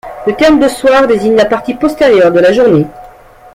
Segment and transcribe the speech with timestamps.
[0.25, 2.87] Le terme de soir désigne la partie postérieure de la journée.